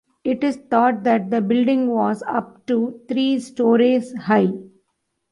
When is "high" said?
4.15-4.47